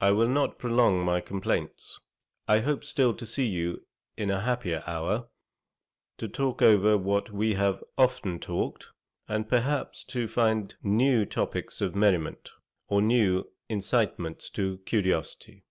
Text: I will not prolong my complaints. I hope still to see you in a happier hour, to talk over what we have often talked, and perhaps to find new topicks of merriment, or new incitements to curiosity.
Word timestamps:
I 0.00 0.12
will 0.12 0.28
not 0.28 0.58
prolong 0.58 1.04
my 1.04 1.20
complaints. 1.20 2.00
I 2.48 2.60
hope 2.60 2.82
still 2.84 3.12
to 3.12 3.26
see 3.26 3.44
you 3.44 3.84
in 4.16 4.30
a 4.30 4.40
happier 4.40 4.82
hour, 4.86 5.28
to 6.16 6.26
talk 6.26 6.62
over 6.62 6.96
what 6.96 7.30
we 7.32 7.52
have 7.52 7.84
often 7.98 8.38
talked, 8.40 8.88
and 9.28 9.46
perhaps 9.46 10.04
to 10.04 10.26
find 10.26 10.74
new 10.82 11.26
topicks 11.26 11.82
of 11.82 11.94
merriment, 11.94 12.50
or 12.86 13.02
new 13.02 13.44
incitements 13.68 14.48
to 14.52 14.78
curiosity. 14.86 15.66